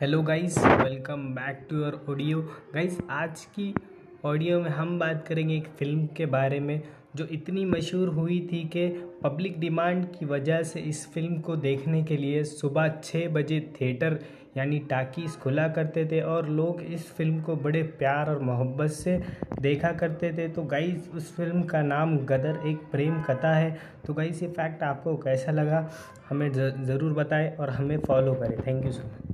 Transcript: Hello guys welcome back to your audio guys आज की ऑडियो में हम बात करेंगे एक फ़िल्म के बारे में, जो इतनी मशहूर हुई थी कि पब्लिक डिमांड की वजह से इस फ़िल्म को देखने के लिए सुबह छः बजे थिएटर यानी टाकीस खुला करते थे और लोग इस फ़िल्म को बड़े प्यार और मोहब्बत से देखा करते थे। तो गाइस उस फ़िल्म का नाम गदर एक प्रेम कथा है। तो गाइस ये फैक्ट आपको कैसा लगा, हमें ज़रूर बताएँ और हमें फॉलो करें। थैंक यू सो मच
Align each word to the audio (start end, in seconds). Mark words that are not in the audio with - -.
Hello 0.00 0.20
guys 0.22 0.56
welcome 0.58 1.20
back 1.34 1.58
to 1.70 1.76
your 1.76 1.94
audio 2.10 2.40
guys 2.74 2.96
आज 3.10 3.44
की 3.54 3.74
ऑडियो 4.24 4.58
में 4.60 4.70
हम 4.70 4.98
बात 4.98 5.24
करेंगे 5.28 5.56
एक 5.56 5.66
फ़िल्म 5.78 6.06
के 6.16 6.26
बारे 6.26 6.58
में, 6.60 6.82
जो 7.16 7.24
इतनी 7.32 7.64
मशहूर 7.64 8.08
हुई 8.08 8.38
थी 8.52 8.62
कि 8.72 8.86
पब्लिक 9.22 9.58
डिमांड 9.60 10.04
की 10.14 10.24
वजह 10.24 10.62
से 10.62 10.80
इस 10.80 11.06
फ़िल्म 11.12 11.38
को 11.40 11.56
देखने 11.56 12.02
के 12.02 12.16
लिए 12.16 12.42
सुबह 12.44 12.88
छः 13.04 13.28
बजे 13.34 13.60
थिएटर 13.80 14.18
यानी 14.56 14.78
टाकीस 14.90 15.36
खुला 15.36 15.68
करते 15.68 16.04
थे 16.12 16.20
और 16.22 16.48
लोग 16.50 16.82
इस 16.82 17.10
फ़िल्म 17.12 17.40
को 17.40 17.56
बड़े 17.58 17.82
प्यार 17.98 18.30
और 18.30 18.42
मोहब्बत 18.42 18.90
से 18.92 19.20
देखा 19.60 19.92
करते 19.94 20.32
थे। 20.32 20.48
तो 20.48 20.62
गाइस 20.64 21.10
उस 21.16 21.34
फ़िल्म 21.36 21.62
का 21.64 21.82
नाम 21.84 22.16
गदर 22.26 22.60
एक 22.68 22.82
प्रेम 22.92 23.22
कथा 23.22 23.54
है। 23.56 23.76
तो 24.06 24.14
गाइस 24.14 24.42
ये 24.42 24.48
फैक्ट 24.50 24.82
आपको 24.82 25.16
कैसा 25.18 25.52
लगा, 25.52 25.88
हमें 26.28 26.50
ज़रूर 26.52 27.12
बताएँ 27.14 27.50
और 27.50 27.70
हमें 27.70 27.98
फॉलो 27.98 28.34
करें। 28.34 28.58
थैंक 28.66 28.84
यू 28.86 28.92
सो 28.92 29.02
मच 29.04 29.22